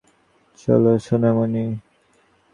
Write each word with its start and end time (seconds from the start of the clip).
চল, 0.59 0.83
সোনামণি। 1.05 1.65